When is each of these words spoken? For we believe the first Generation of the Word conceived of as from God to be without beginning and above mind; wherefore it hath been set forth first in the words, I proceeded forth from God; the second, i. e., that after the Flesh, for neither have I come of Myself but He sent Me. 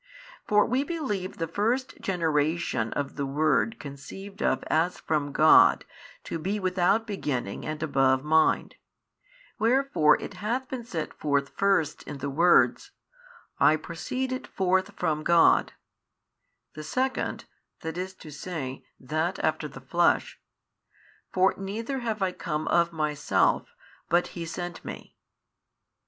For 0.47 0.65
we 0.65 0.83
believe 0.83 1.37
the 1.37 1.47
first 1.47 2.01
Generation 2.01 2.91
of 2.93 3.17
the 3.17 3.25
Word 3.27 3.79
conceived 3.79 4.41
of 4.41 4.63
as 4.63 4.97
from 4.99 5.31
God 5.31 5.85
to 6.23 6.39
be 6.39 6.59
without 6.59 7.05
beginning 7.05 7.67
and 7.67 7.83
above 7.83 8.23
mind; 8.23 8.77
wherefore 9.59 10.19
it 10.19 10.33
hath 10.33 10.67
been 10.67 10.83
set 10.83 11.13
forth 11.13 11.49
first 11.49 12.01
in 12.07 12.17
the 12.17 12.31
words, 12.31 12.89
I 13.59 13.75
proceeded 13.75 14.47
forth 14.47 14.95
from 14.97 15.21
God; 15.21 15.73
the 16.73 16.81
second, 16.83 17.45
i. 17.83 17.89
e., 17.89 18.85
that 19.01 19.37
after 19.43 19.67
the 19.67 19.81
Flesh, 19.81 20.39
for 21.31 21.53
neither 21.59 21.99
have 21.99 22.23
I 22.23 22.31
come 22.31 22.67
of 22.69 22.91
Myself 22.91 23.75
but 24.09 24.29
He 24.33 24.45
sent 24.47 24.83
Me. 24.83 25.15